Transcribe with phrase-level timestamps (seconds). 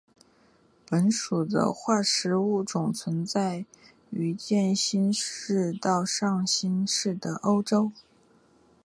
[0.89, 3.63] 本属的化石物种存在
[4.09, 7.91] 于渐新世到上新世的欧洲。